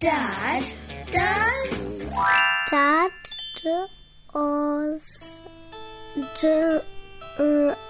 Dad, 0.00 0.64
does 1.10 2.10
Dad 2.70 3.10
does 3.62 5.40
there 6.40 6.82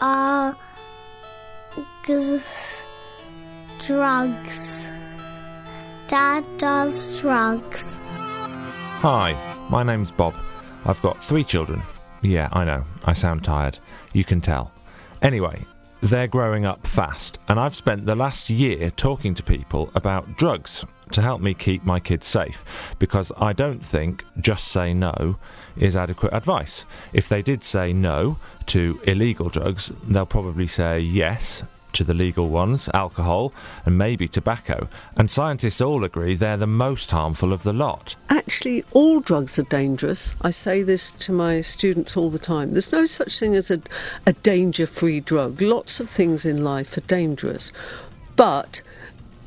uh, 0.00 0.52
drugs. 3.78 4.82
Dad 6.08 6.44
does 6.58 7.20
drugs. 7.20 8.00
Hi, 8.02 9.36
my 9.70 9.84
name's 9.84 10.10
Bob. 10.10 10.34
I've 10.86 11.00
got 11.02 11.22
three 11.22 11.44
children. 11.44 11.80
Yeah, 12.22 12.48
I 12.52 12.64
know, 12.64 12.82
I 13.04 13.12
sound 13.12 13.44
tired. 13.44 13.78
You 14.14 14.24
can 14.24 14.40
tell. 14.40 14.72
Anyway, 15.22 15.64
they're 16.02 16.26
growing 16.26 16.64
up 16.64 16.86
fast, 16.86 17.38
and 17.48 17.60
I've 17.60 17.76
spent 17.76 18.06
the 18.06 18.14
last 18.14 18.50
year 18.50 18.90
talking 18.90 19.34
to 19.34 19.42
people 19.42 19.90
about 19.94 20.36
drugs 20.36 20.84
to 21.12 21.22
help 21.22 21.40
me 21.40 21.54
keep 21.54 21.84
my 21.84 22.00
kids 22.00 22.26
safe 22.26 22.94
because 22.98 23.32
I 23.36 23.52
don't 23.52 23.84
think 23.84 24.24
just 24.38 24.68
say 24.68 24.94
no 24.94 25.36
is 25.76 25.96
adequate 25.96 26.32
advice. 26.32 26.84
If 27.12 27.28
they 27.28 27.42
did 27.42 27.64
say 27.64 27.92
no 27.92 28.38
to 28.66 29.00
illegal 29.04 29.48
drugs, 29.48 29.92
they'll 30.04 30.26
probably 30.26 30.66
say 30.66 31.00
yes 31.00 31.62
to 31.92 32.04
the 32.04 32.14
legal 32.14 32.48
ones, 32.48 32.88
alcohol 32.94 33.52
and 33.84 33.98
maybe 33.98 34.28
tobacco. 34.28 34.88
And 35.16 35.30
scientists 35.30 35.80
all 35.80 36.04
agree 36.04 36.34
they're 36.34 36.56
the 36.56 36.66
most 36.66 37.10
harmful 37.10 37.52
of 37.52 37.62
the 37.62 37.72
lot. 37.72 38.16
Actually, 38.28 38.84
all 38.92 39.20
drugs 39.20 39.58
are 39.58 39.64
dangerous. 39.64 40.34
I 40.42 40.50
say 40.50 40.82
this 40.82 41.10
to 41.12 41.32
my 41.32 41.60
students 41.60 42.16
all 42.16 42.30
the 42.30 42.38
time. 42.38 42.72
There's 42.72 42.92
no 42.92 43.04
such 43.04 43.38
thing 43.38 43.54
as 43.54 43.70
a, 43.70 43.80
a 44.26 44.32
danger 44.32 44.86
free 44.86 45.20
drug. 45.20 45.60
Lots 45.60 46.00
of 46.00 46.08
things 46.08 46.44
in 46.44 46.64
life 46.64 46.96
are 46.96 47.02
dangerous. 47.02 47.72
But 48.36 48.82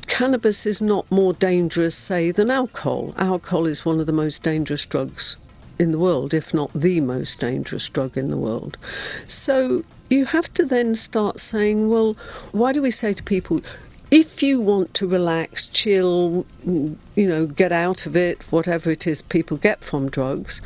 cannabis 0.06 0.66
is 0.66 0.80
not 0.80 1.10
more 1.10 1.32
dangerous, 1.32 1.96
say, 1.96 2.30
than 2.30 2.50
alcohol. 2.50 3.14
Alcohol 3.16 3.66
is 3.66 3.84
one 3.84 4.00
of 4.00 4.06
the 4.06 4.12
most 4.12 4.42
dangerous 4.42 4.84
drugs 4.84 5.36
in 5.78 5.90
the 5.90 5.98
world, 5.98 6.32
if 6.32 6.54
not 6.54 6.70
the 6.74 7.00
most 7.00 7.40
dangerous 7.40 7.88
drug 7.88 8.16
in 8.16 8.30
the 8.30 8.36
world. 8.36 8.76
So 9.26 9.84
you 10.10 10.26
have 10.26 10.52
to 10.54 10.64
then 10.64 10.94
start 10.94 11.40
saying, 11.40 11.88
well, 11.88 12.16
why 12.52 12.72
do 12.72 12.82
we 12.82 12.90
say 12.90 13.14
to 13.14 13.22
people, 13.22 13.60
if 14.10 14.42
you 14.42 14.60
want 14.60 14.94
to 14.94 15.06
relax, 15.06 15.66
chill, 15.66 16.46
you 16.64 16.96
know, 17.16 17.46
get 17.46 17.72
out 17.72 18.06
of 18.06 18.14
it, 18.14 18.42
whatever 18.52 18.90
it 18.90 19.06
is 19.06 19.22
people 19.22 19.56
get 19.56 19.82
from 19.82 20.08
drugs, 20.08 20.62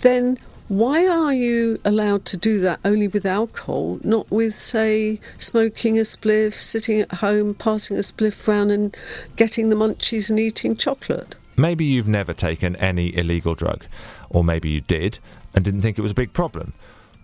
then 0.00 0.38
why 0.68 1.06
are 1.06 1.32
you 1.32 1.78
allowed 1.84 2.24
to 2.26 2.36
do 2.36 2.60
that 2.60 2.80
only 2.84 3.08
with 3.08 3.24
alcohol, 3.24 4.00
not 4.02 4.30
with, 4.30 4.54
say, 4.54 5.20
smoking 5.38 5.98
a 5.98 6.02
spliff, 6.02 6.54
sitting 6.54 7.00
at 7.00 7.12
home, 7.12 7.54
passing 7.54 7.96
a 7.96 8.00
spliff 8.00 8.46
round 8.46 8.70
and 8.70 8.96
getting 9.36 9.70
the 9.70 9.76
munchies 9.76 10.28
and 10.28 10.38
eating 10.38 10.76
chocolate? 10.76 11.34
Maybe 11.56 11.84
you've 11.84 12.08
never 12.08 12.34
taken 12.34 12.76
any 12.76 13.16
illegal 13.16 13.54
drug, 13.54 13.86
or 14.28 14.44
maybe 14.44 14.68
you 14.68 14.80
did 14.80 15.18
and 15.54 15.64
didn't 15.64 15.80
think 15.80 15.98
it 15.98 16.02
was 16.02 16.10
a 16.10 16.14
big 16.14 16.32
problem. 16.32 16.74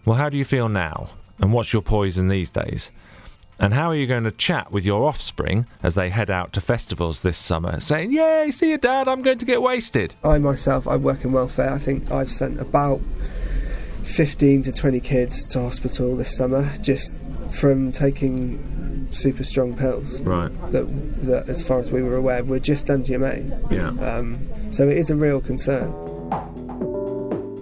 Well, 0.04 0.16
how 0.16 0.28
do 0.28 0.38
you 0.38 0.44
feel 0.44 0.68
now? 0.68 1.10
And 1.38 1.52
what's 1.52 1.72
your 1.72 1.82
poison 1.82 2.28
these 2.28 2.50
days? 2.50 2.90
And 3.58 3.72
how 3.72 3.88
are 3.88 3.94
you 3.94 4.06
going 4.06 4.24
to 4.24 4.32
chat 4.32 4.72
with 4.72 4.84
your 4.84 5.04
offspring 5.04 5.66
as 5.82 5.94
they 5.94 6.10
head 6.10 6.30
out 6.30 6.52
to 6.54 6.60
festivals 6.60 7.20
this 7.20 7.38
summer, 7.38 7.78
saying, 7.78 8.12
Yay, 8.12 8.50
see 8.50 8.70
you, 8.70 8.78
Dad, 8.78 9.06
I'm 9.06 9.22
going 9.22 9.38
to 9.38 9.46
get 9.46 9.62
wasted? 9.62 10.16
I 10.24 10.38
myself, 10.38 10.88
I 10.88 10.96
work 10.96 11.24
in 11.24 11.32
welfare. 11.32 11.70
I 11.70 11.78
think 11.78 12.10
I've 12.10 12.32
sent 12.32 12.60
about 12.60 13.00
15 14.02 14.62
to 14.62 14.72
20 14.72 15.00
kids 15.00 15.46
to 15.48 15.60
hospital 15.60 16.16
this 16.16 16.36
summer 16.36 16.68
just 16.78 17.16
from 17.50 17.92
taking 17.92 19.08
super 19.12 19.44
strong 19.44 19.76
pills. 19.76 20.20
Right. 20.22 20.50
That, 20.72 20.86
that 21.22 21.48
as 21.48 21.62
far 21.62 21.78
as 21.78 21.90
we 21.90 22.02
were 22.02 22.16
aware, 22.16 22.42
were 22.42 22.58
just 22.58 22.88
MDMA. 22.88 23.70
Yeah. 23.70 23.88
Um, 24.04 24.72
so 24.72 24.88
it 24.88 24.98
is 24.98 25.10
a 25.10 25.16
real 25.16 25.40
concern. 25.40 25.92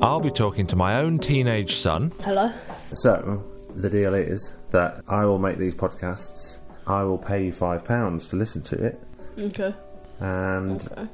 I'll 0.00 0.20
be 0.20 0.30
talking 0.30 0.66
to 0.68 0.76
my 0.76 0.96
own 0.96 1.18
teenage 1.18 1.74
son. 1.74 2.12
Hello. 2.22 2.52
So, 2.94 3.44
the 3.74 3.90
deal 3.90 4.14
is 4.14 4.54
that 4.70 5.02
I 5.08 5.24
will 5.24 5.38
make 5.38 5.58
these 5.58 5.74
podcasts. 5.74 6.58
I 6.86 7.02
will 7.04 7.18
pay 7.18 7.44
you 7.46 7.52
five 7.52 7.84
pounds 7.84 8.26
to 8.28 8.36
listen 8.36 8.62
to 8.62 8.84
it, 8.84 9.00
Okay. 9.38 9.74
and 10.20 10.82
Okay. 10.92 11.06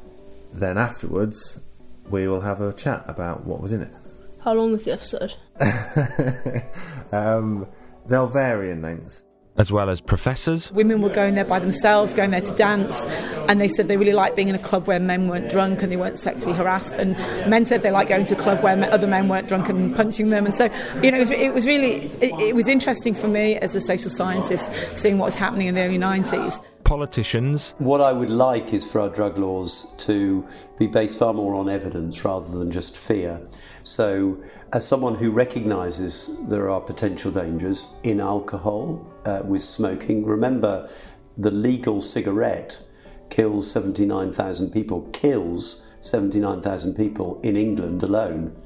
then 0.55 0.79
afterwards 0.79 1.61
we 2.09 2.27
will 2.27 2.41
have 2.41 2.61
a 2.61 2.73
chat 2.73 3.05
about 3.07 3.45
what 3.45 3.61
was 3.61 3.73
in 3.73 3.83
it. 3.83 3.93
How 4.41 4.55
long 4.55 4.73
is 4.75 4.85
the 4.85 4.93
episode? 4.93 5.35
um, 7.13 7.67
they'll 8.07 8.27
vary 8.29 8.71
in 8.71 8.81
length. 8.83 9.23
As 9.59 9.73
well 9.73 9.91
as 9.91 10.01
professors, 10.01 10.71
Women 10.73 11.03
were 11.03 11.09
going 11.09 11.35
there 11.35 11.45
by 11.45 11.59
themselves, 11.59 12.15
going 12.15 12.31
there 12.31 12.41
to 12.41 12.55
dance, 12.55 13.05
and 13.49 13.61
they 13.61 13.69
said 13.69 13.89
they 13.89 13.97
really 13.97 14.13
liked 14.13 14.37
being 14.37 14.49
in 14.49 14.55
a 14.55 14.59
club 14.59 14.87
where 14.87 15.01
men 15.01 15.27
weren't 15.27 15.51
drunk 15.51 15.83
and 15.83 15.91
they 15.91 15.97
weren't 15.97 16.19
sexually 16.19 16.55
harassed. 16.55 16.93
And 16.93 17.17
men 17.51 17.65
said 17.65 17.83
they 17.83 17.91
liked 17.91 18.09
going 18.09 18.25
to 18.27 18.37
a 18.37 18.41
club 18.41 18.63
where 18.63 18.81
other 18.93 19.07
men 19.07 19.29
weren't 19.29 19.49
drunk 19.49 19.69
and 19.69 19.97
punching 19.97 20.31
them. 20.31 20.47
And 20.47 20.55
so, 20.55 20.71
you 21.03 21.11
know, 21.11 21.17
it 21.17 21.21
was, 21.21 21.31
it 21.31 21.55
was 21.55 21.67
really 21.67 22.07
it, 22.21 22.39
it 22.39 22.55
was 22.55 22.69
interesting 22.69 23.15
for 23.15 23.27
me 23.27 23.57
as 23.57 23.75
a 23.75 23.81
social 23.81 24.11
scientist 24.11 24.71
seeing 24.97 25.19
what 25.19 25.27
was 25.27 25.35
happening 25.35 25.67
in 25.67 25.75
the 25.75 25.83
early 25.83 25.99
90s. 25.99 26.63
Politicians, 26.89 27.75
What 27.77 28.01
I 28.01 28.15
would 28.15 28.31
like 28.31 28.73
is 28.73 28.91
for 28.91 29.01
our 29.01 29.11
drug 29.11 29.37
laws 29.37 29.95
to 30.07 30.47
be 30.79 30.87
based 30.87 31.19
far 31.19 31.35
more 31.35 31.55
on 31.55 31.69
evidence 31.69 32.25
rather 32.25 32.59
than 32.59 32.71
just 32.71 32.97
fear. 32.97 33.47
So, 33.83 34.43
as 34.73 34.89
someone 34.89 35.15
who 35.17 35.31
recognises 35.31 36.39
there 36.49 36.71
are 36.71 36.81
potential 36.81 37.31
dangers 37.31 37.97
in 38.03 38.21
alcohol, 38.21 39.07
uh, 39.27 39.43
with 39.45 39.61
smoking, 39.61 40.25
remember 40.25 40.89
the 41.37 41.51
legal 41.51 42.01
cigarette 42.01 42.83
kills 43.29 43.71
79,000 43.71 44.71
people, 44.71 45.03
kills 45.13 45.87
79,000 46.01 46.95
people 46.95 47.39
in 47.43 47.55
England 47.55 48.03
alone. 48.03 48.57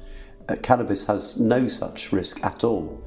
Uh, 0.49 0.55
cannabis 0.61 1.05
has 1.07 1.39
no 1.39 1.67
such 1.67 2.11
risk 2.11 2.43
at 2.43 2.63
all. 2.63 3.03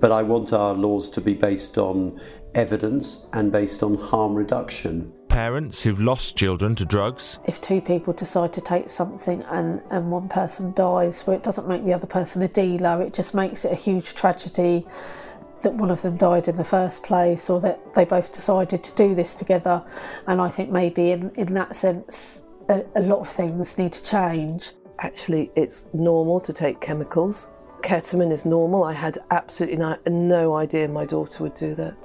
But 0.00 0.12
I 0.12 0.22
want 0.22 0.52
our 0.52 0.74
laws 0.74 1.08
to 1.10 1.20
be 1.20 1.34
based 1.34 1.76
on 1.76 2.20
evidence 2.54 3.28
and 3.32 3.52
based 3.52 3.82
on 3.82 3.96
harm 3.96 4.34
reduction. 4.34 5.12
parents 5.28 5.82
who've 5.82 6.00
lost 6.00 6.36
children 6.36 6.74
to 6.74 6.84
drugs, 6.84 7.38
if 7.46 7.60
two 7.60 7.80
people 7.80 8.12
decide 8.12 8.52
to 8.52 8.60
take 8.60 8.88
something 8.88 9.42
and, 9.50 9.80
and 9.90 10.10
one 10.10 10.28
person 10.28 10.72
dies, 10.72 11.24
well, 11.26 11.36
it 11.36 11.42
doesn't 11.42 11.68
make 11.68 11.84
the 11.84 11.92
other 11.92 12.06
person 12.06 12.42
a 12.42 12.48
dealer, 12.48 13.02
it 13.02 13.14
just 13.14 13.34
makes 13.34 13.64
it 13.64 13.70
a 13.70 13.76
huge 13.76 14.14
tragedy 14.14 14.86
that 15.62 15.74
one 15.74 15.90
of 15.90 16.02
them 16.02 16.16
died 16.16 16.48
in 16.48 16.56
the 16.56 16.64
first 16.64 17.02
place 17.02 17.50
or 17.50 17.60
that 17.60 17.94
they 17.94 18.04
both 18.04 18.32
decided 18.32 18.82
to 18.82 18.94
do 18.94 19.14
this 19.14 19.34
together. 19.34 19.84
And 20.26 20.40
I 20.40 20.48
think 20.48 20.70
maybe 20.70 21.10
in, 21.10 21.30
in 21.36 21.54
that 21.54 21.76
sense, 21.76 22.42
a, 22.68 22.84
a 22.96 23.02
lot 23.02 23.20
of 23.20 23.28
things 23.28 23.76
need 23.78 23.92
to 23.92 24.02
change. 24.02 24.72
Actually, 25.00 25.50
it's 25.54 25.86
normal 25.92 26.40
to 26.40 26.52
take 26.52 26.80
chemicals. 26.80 27.48
Ketamine 27.82 28.32
is 28.32 28.44
normal. 28.44 28.82
I 28.82 28.92
had 28.92 29.18
absolutely 29.30 29.78
no, 30.06 30.56
idea 30.56 30.88
my 30.88 31.04
daughter 31.04 31.44
would 31.44 31.54
do 31.54 31.74
that. 31.76 31.96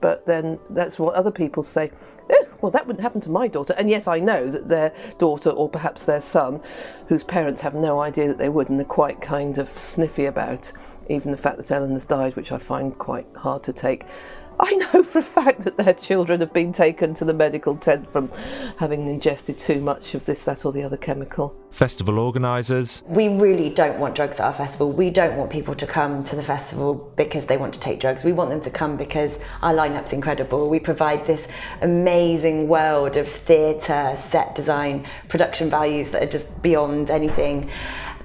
But 0.00 0.24
then 0.26 0.58
that's 0.70 0.98
what 0.98 1.14
other 1.14 1.30
people 1.30 1.62
say. 1.62 1.90
"Eh, 2.30 2.44
well, 2.60 2.70
that 2.70 2.86
wouldn't 2.86 3.02
happen 3.02 3.20
to 3.22 3.30
my 3.30 3.48
daughter. 3.48 3.74
And 3.76 3.90
yes, 3.90 4.06
I 4.06 4.20
know 4.20 4.48
that 4.48 4.68
their 4.68 4.92
daughter 5.18 5.50
or 5.50 5.68
perhaps 5.68 6.04
their 6.04 6.20
son, 6.20 6.60
whose 7.08 7.24
parents 7.24 7.62
have 7.62 7.74
no 7.74 8.00
idea 8.00 8.28
that 8.28 8.38
they 8.38 8.48
would 8.48 8.68
and 8.68 8.80
are 8.80 8.84
quite 8.84 9.20
kind 9.20 9.58
of 9.58 9.68
sniffy 9.68 10.26
about 10.26 10.72
even 11.08 11.30
the 11.30 11.36
fact 11.36 11.56
that 11.56 11.70
Ellen 11.70 11.92
has 11.92 12.06
died, 12.06 12.36
which 12.36 12.52
I 12.52 12.58
find 12.58 12.96
quite 12.96 13.26
hard 13.36 13.62
to 13.64 13.72
take. 13.72 14.04
I 14.60 14.72
know 14.74 15.02
for 15.02 15.18
a 15.18 15.22
fact 15.22 15.64
that 15.64 15.76
their 15.76 15.94
children 15.94 16.40
have 16.40 16.52
been 16.52 16.72
taken 16.72 17.14
to 17.14 17.24
the 17.24 17.34
medical 17.34 17.76
tent 17.76 18.08
from 18.10 18.30
having 18.78 19.08
ingested 19.08 19.58
too 19.58 19.80
much 19.80 20.14
of 20.14 20.26
this, 20.26 20.44
that, 20.44 20.64
or 20.64 20.72
the 20.72 20.82
other 20.82 20.96
chemical. 20.96 21.54
festival 21.70 22.18
organisers, 22.18 23.02
We 23.08 23.28
really 23.28 23.68
don't 23.68 23.98
want 23.98 24.14
drugs 24.14 24.38
at 24.38 24.46
our 24.46 24.52
festival. 24.52 24.92
We 24.92 25.10
don't 25.10 25.36
want 25.36 25.50
people 25.50 25.74
to 25.74 25.86
come 25.86 26.22
to 26.24 26.36
the 26.36 26.42
festival 26.42 27.12
because 27.16 27.46
they 27.46 27.56
want 27.56 27.74
to 27.74 27.80
take 27.80 27.98
drugs. 28.00 28.24
We 28.24 28.32
want 28.32 28.50
them 28.50 28.60
to 28.60 28.70
come 28.70 28.96
because 28.96 29.40
our 29.60 29.74
lineup's 29.74 30.12
incredible. 30.12 30.68
We 30.70 30.78
provide 30.78 31.26
this 31.26 31.48
amazing 31.82 32.68
world 32.68 33.16
of 33.16 33.28
theatre, 33.28 34.14
set 34.16 34.54
design, 34.54 35.06
production 35.28 35.68
values 35.68 36.10
that 36.10 36.22
are 36.22 36.30
just 36.30 36.62
beyond 36.62 37.10
anything. 37.10 37.70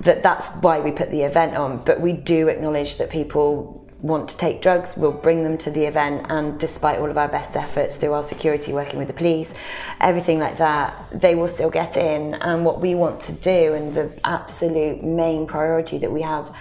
That 0.02 0.24
that's 0.24 0.56
why 0.62 0.80
we 0.80 0.92
put 0.92 1.10
the 1.12 1.24
event 1.24 1.56
on. 1.58 1.84
But 1.84 2.00
we 2.00 2.14
do 2.14 2.48
acknowledge 2.48 2.98
that 2.98 3.10
people 3.10 3.79
want 4.02 4.30
to 4.30 4.38
take 4.38 4.62
drugs, 4.62 4.96
we'll 4.96 5.12
bring 5.12 5.44
them 5.44 5.58
to 5.58 5.72
the 5.72 5.86
event, 5.86 6.26
and 6.30 6.60
despite 6.60 7.00
all 7.00 7.10
of 7.10 7.18
our 7.18 7.28
best 7.28 7.56
efforts 7.56 7.98
through 7.98 8.14
our 8.14 8.24
security, 8.24 8.72
working 8.72 9.00
with 9.00 9.08
the 9.08 9.14
police, 9.14 9.54
everything 10.00 10.40
like 10.40 10.58
that, 10.58 10.94
they 11.12 11.36
will 11.36 11.48
still 11.48 11.70
get 11.70 11.98
in. 11.98 12.34
And 12.36 12.66
what 12.66 12.80
we 12.80 12.96
want 12.96 13.22
to 13.24 13.34
do, 13.34 13.74
and 13.74 13.94
the 13.94 14.12
absolute 14.24 15.04
main 15.04 15.48
priority 15.48 15.98
that 15.98 16.12
we 16.12 16.22
have 16.22 16.56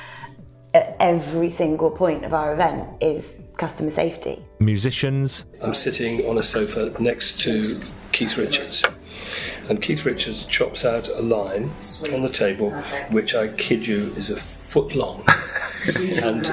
at 0.75 0.97
every 1.01 1.49
single 1.51 1.91
point 1.91 2.25
of 2.25 2.35
our 2.35 2.53
event, 2.53 2.89
is 3.01 3.41
customer 3.57 3.91
safety. 3.91 4.45
musicians, 4.61 5.45
I'm 5.63 5.75
sitting 5.75 6.29
on 6.29 6.39
a 6.39 6.43
sofa 6.43 6.95
next 7.01 7.41
to 7.43 7.81
Keith 8.13 8.37
Richards. 8.37 8.85
And 9.69 9.83
Keith 9.83 10.05
Richards 10.07 10.45
chops 10.47 10.85
out 10.85 11.09
a 11.09 11.21
line 11.21 11.71
on 12.13 12.23
the 12.23 12.31
table, 12.33 12.71
which 13.11 13.35
I 13.35 13.49
kid 13.49 13.87
you 13.87 14.13
is 14.17 14.31
a 14.31 14.37
foot 14.37 14.95
long. 14.95 15.25
and 16.23 16.45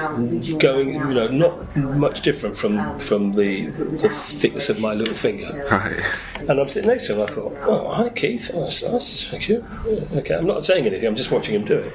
going, 0.60 0.94
you 0.94 1.14
know, 1.14 1.28
not 1.28 1.76
much 1.76 2.22
different 2.22 2.56
from 2.56 2.98
from 2.98 3.32
the, 3.32 3.66
the 3.66 4.08
thickness 4.08 4.68
of 4.68 4.80
my 4.80 4.94
little 4.94 5.14
finger. 5.14 5.46
Right. 5.70 6.00
And 6.48 6.60
I'm 6.60 6.68
sitting 6.68 6.88
next 6.88 7.06
to 7.06 7.14
him. 7.14 7.22
I 7.22 7.26
thought, 7.26 7.56
oh, 7.62 7.92
hi 7.92 8.08
Keith, 8.10 8.50
oh, 8.54 8.60
that's 8.60 8.82
nice, 8.82 9.28
thank 9.30 9.48
you. 9.48 9.64
Yeah, 9.86 10.18
okay, 10.18 10.34
I'm 10.34 10.46
not 10.46 10.64
saying 10.64 10.86
anything. 10.86 11.06
I'm 11.06 11.16
just 11.16 11.30
watching 11.30 11.54
him 11.54 11.64
do 11.64 11.78
it. 11.78 11.92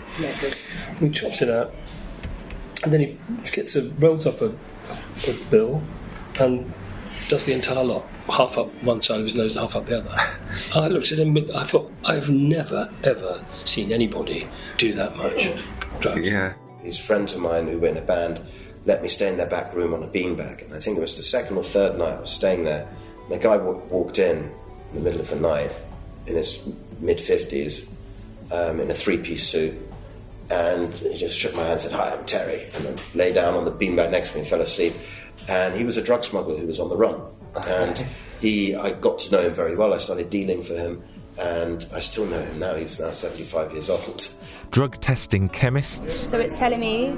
He 0.99 1.09
chops 1.09 1.41
it 1.41 1.49
out, 1.49 1.73
and 2.83 2.91
then 2.91 2.99
he 3.01 3.17
gets 3.51 3.75
a 3.75 3.89
rolls 3.91 4.25
up 4.25 4.41
a, 4.41 4.47
a 4.47 5.33
bill 5.49 5.81
and 6.39 6.71
does 7.27 7.45
the 7.45 7.53
entire 7.53 7.83
lot, 7.83 8.05
half 8.29 8.57
up 8.57 8.67
one 8.83 9.01
side 9.01 9.19
of 9.19 9.25
his 9.25 9.35
nose 9.35 9.55
and 9.55 9.61
half 9.61 9.75
up 9.75 9.85
the 9.85 9.99
other. 9.99 10.15
I 10.75 10.87
looked 10.87 11.11
at 11.11 11.19
him, 11.19 11.33
but 11.33 11.53
I 11.55 11.63
thought, 11.63 11.91
I've 12.03 12.29
never 12.29 12.89
ever 13.03 13.43
seen 13.65 13.91
anybody 13.91 14.47
do 14.77 14.93
that 14.93 15.15
much 15.15 15.49
drugs. 15.99 16.21
Yeah. 16.21 16.53
These 16.83 16.97
friends 16.97 17.33
of 17.33 17.41
mine 17.41 17.67
who 17.67 17.79
were 17.79 17.87
in 17.87 17.97
a 17.97 18.01
band 18.01 18.41
let 18.85 19.03
me 19.03 19.09
stay 19.09 19.29
in 19.29 19.37
their 19.37 19.47
back 19.47 19.73
room 19.75 19.93
on 19.93 20.03
a 20.03 20.07
beanbag. 20.07 20.65
And 20.65 20.73
I 20.73 20.79
think 20.79 20.97
it 20.97 21.01
was 21.01 21.15
the 21.15 21.23
second 21.23 21.57
or 21.57 21.63
third 21.63 21.97
night 21.97 22.15
I 22.17 22.19
was 22.19 22.31
staying 22.31 22.63
there. 22.63 22.87
And 23.25 23.33
a 23.33 23.37
guy 23.37 23.57
w- 23.57 23.79
walked 23.89 24.17
in 24.17 24.37
in 24.37 24.95
the 24.95 25.01
middle 25.01 25.21
of 25.21 25.29
the 25.29 25.35
night 25.35 25.71
in 26.25 26.35
his 26.35 26.61
mid 26.99 27.17
50s 27.17 27.89
um, 28.51 28.79
in 28.79 28.89
a 28.89 28.95
three 28.95 29.17
piece 29.17 29.47
suit. 29.47 29.75
And 30.49 30.93
he 30.93 31.17
just 31.17 31.37
shook 31.37 31.53
my 31.55 31.61
hand 31.61 31.73
and 31.73 31.81
said, 31.81 31.91
Hi, 31.93 32.11
I'm 32.11 32.25
Terry. 32.25 32.63
And 32.75 32.85
then 32.85 32.95
lay 33.13 33.31
down 33.31 33.53
on 33.53 33.65
the 33.65 33.71
beanbag 33.71 34.11
next 34.11 34.29
to 34.29 34.35
me 34.35 34.41
and 34.41 34.49
fell 34.49 34.61
asleep. 34.61 34.93
And 35.47 35.75
he 35.75 35.85
was 35.85 35.97
a 35.97 36.03
drug 36.03 36.23
smuggler 36.23 36.57
who 36.57 36.67
was 36.67 36.79
on 36.79 36.89
the 36.89 36.97
run. 36.97 37.21
And 37.67 38.05
he, 38.41 38.75
I 38.75 38.91
got 38.91 39.19
to 39.19 39.31
know 39.31 39.41
him 39.41 39.53
very 39.53 39.75
well. 39.75 39.93
I 39.93 39.97
started 39.97 40.29
dealing 40.29 40.63
for 40.63 40.73
him. 40.73 41.03
And 41.39 41.85
I 41.93 41.99
still 41.99 42.25
know 42.25 42.39
him 42.41 42.59
now. 42.59 42.75
He's 42.75 42.99
now 42.99 43.11
75 43.11 43.71
years 43.73 43.89
old. 43.89 44.27
Drug 44.71 44.99
testing 45.01 45.49
chemists. 45.49 46.13
So 46.29 46.39
it's 46.39 46.57
telling 46.57 46.79
me 46.79 47.11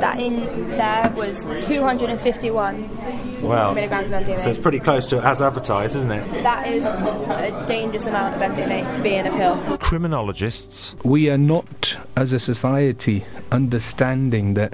that 0.00 0.18
in 0.20 0.68
there 0.70 1.12
was 1.14 1.36
251 1.66 3.42
Well, 3.42 3.74
milligrams 3.74 4.06
of 4.08 4.22
MDMA. 4.22 4.40
so 4.40 4.50
it's 4.50 4.58
pretty 4.58 4.78
close 4.80 5.06
to 5.08 5.20
as 5.20 5.42
advertised, 5.42 5.96
isn't 5.96 6.10
it? 6.12 6.42
that 6.42 6.66
is 6.68 6.82
a 6.84 7.64
dangerous 7.66 8.06
amount 8.06 8.34
of 8.36 8.40
MDMA 8.40 8.94
to 8.94 9.02
be 9.02 9.16
in 9.16 9.26
a 9.26 9.30
pill. 9.30 9.56
Criminologists. 9.78 10.94
we 11.04 11.28
are 11.28 11.36
not, 11.38 11.98
as 12.16 12.32
a 12.32 12.38
society, 12.38 13.24
understanding 13.50 14.54
that 14.54 14.72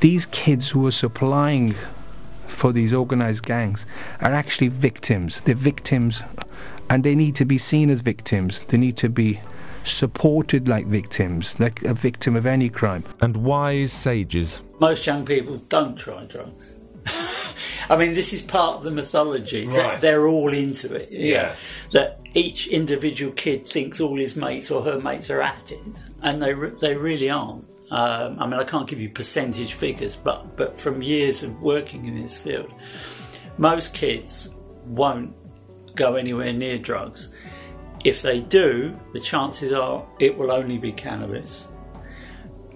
these 0.00 0.26
kids 0.26 0.68
who 0.70 0.86
are 0.86 0.90
supplying 0.92 1.74
for 2.48 2.72
these 2.72 2.92
organized 2.92 3.44
gangs 3.44 3.86
are 4.20 4.32
actually 4.32 4.68
victims. 4.68 5.40
They're 5.42 5.54
victims, 5.54 6.22
and 6.90 7.04
they 7.04 7.14
need 7.14 7.34
to 7.36 7.44
be 7.44 7.58
seen 7.58 7.90
as 7.90 8.00
victims. 8.00 8.64
They 8.64 8.78
need 8.78 8.96
to 8.98 9.08
be 9.08 9.40
supported 9.84 10.66
like 10.68 10.86
victims, 10.86 11.58
like 11.60 11.82
a 11.82 11.94
victim 11.94 12.36
of 12.36 12.46
any 12.46 12.68
crime. 12.68 13.04
And 13.20 13.36
wise 13.38 13.92
sages. 13.92 14.60
Most 14.80 15.06
young 15.06 15.24
people 15.24 15.58
don't 15.68 15.96
try 15.96 16.24
drugs. 16.24 16.74
I 17.90 17.96
mean, 17.96 18.14
this 18.14 18.32
is 18.32 18.42
part 18.42 18.78
of 18.78 18.84
the 18.84 18.90
mythology 18.90 19.66
Right. 19.66 19.76
that 19.76 20.00
they're 20.00 20.26
all 20.26 20.54
into 20.54 20.92
it. 20.94 21.08
Yeah. 21.10 21.54
That 21.92 22.18
each 22.32 22.66
individual 22.68 23.32
kid 23.32 23.66
thinks 23.68 24.00
all 24.00 24.16
his 24.16 24.36
mates 24.36 24.70
or 24.70 24.82
her 24.82 24.98
mates 24.98 25.28
are 25.30 25.42
at 25.42 25.70
it, 25.70 25.80
and 26.22 26.42
they 26.42 26.54
re- 26.54 26.72
they 26.80 26.94
really 26.96 27.28
aren't. 27.30 27.64
Um, 27.90 28.40
I 28.40 28.46
mean, 28.46 28.58
I 28.58 28.64
can't 28.64 28.88
give 28.88 29.00
you 29.00 29.10
percentage 29.10 29.74
figures, 29.74 30.16
but 30.16 30.56
but 30.56 30.80
from 30.80 31.02
years 31.02 31.42
of 31.42 31.60
working 31.60 32.06
in 32.06 32.20
this 32.20 32.38
field, 32.38 32.72
most 33.58 33.92
kids 33.92 34.48
won't 34.86 35.34
go 35.94 36.16
anywhere 36.16 36.52
near 36.52 36.78
drugs. 36.78 37.28
If 38.04 38.22
they 38.22 38.40
do, 38.40 38.98
the 39.12 39.20
chances 39.20 39.72
are 39.72 40.06
it 40.20 40.36
will 40.36 40.50
only 40.50 40.78
be 40.78 40.92
cannabis, 40.92 41.68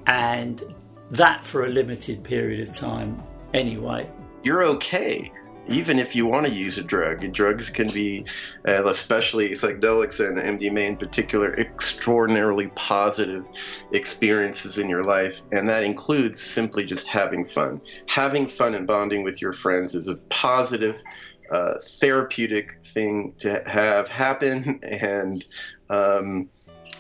and 0.06 0.62
that 1.10 1.46
for 1.46 1.64
a 1.64 1.68
limited 1.68 2.22
period 2.22 2.68
of 2.68 2.74
time 2.74 3.22
anyway. 3.54 4.08
you're 4.42 4.62
okay 4.62 5.30
even 5.68 5.98
if 5.98 6.16
you 6.16 6.24
want 6.24 6.46
to 6.46 6.52
use 6.52 6.78
a 6.78 6.82
drug 6.82 7.30
drugs 7.32 7.68
can 7.68 7.92
be 7.92 8.24
uh, 8.66 8.84
especially 8.86 9.50
psychedelics 9.50 10.20
and 10.26 10.38
mdma 10.60 10.86
in 10.86 10.96
particular 10.96 11.54
extraordinarily 11.58 12.68
positive 12.68 13.48
experiences 13.92 14.78
in 14.78 14.88
your 14.88 15.04
life 15.04 15.42
and 15.52 15.68
that 15.68 15.82
includes 15.82 16.40
simply 16.40 16.84
just 16.84 17.08
having 17.08 17.44
fun 17.44 17.80
having 18.06 18.46
fun 18.46 18.74
and 18.74 18.86
bonding 18.86 19.22
with 19.22 19.40
your 19.42 19.52
friends 19.52 19.94
is 19.94 20.08
a 20.08 20.16
positive 20.30 21.02
uh, 21.50 21.74
therapeutic 21.80 22.78
thing 22.84 23.34
to 23.38 23.62
have 23.66 24.08
happen. 24.08 24.80
And 25.00 25.44
um, 25.90 26.48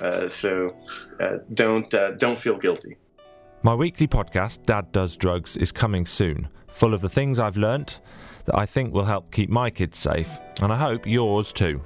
uh, 0.00 0.28
so 0.28 0.74
uh, 1.20 1.38
don't 1.54 1.92
uh, 1.92 2.12
don't 2.12 2.38
feel 2.38 2.56
guilty. 2.56 2.96
My 3.62 3.74
weekly 3.74 4.06
podcast, 4.06 4.64
Dad 4.66 4.92
Does 4.92 5.16
Drugs, 5.16 5.56
is 5.56 5.72
coming 5.72 6.06
soon, 6.06 6.48
full 6.68 6.94
of 6.94 7.00
the 7.00 7.08
things 7.08 7.40
I've 7.40 7.56
learnt 7.56 8.00
that 8.44 8.56
I 8.56 8.66
think 8.66 8.94
will 8.94 9.04
help 9.04 9.32
keep 9.32 9.50
my 9.50 9.68
kids 9.70 9.98
safe, 9.98 10.38
and 10.62 10.72
I 10.72 10.76
hope 10.76 11.06
yours 11.06 11.52
too. 11.52 11.82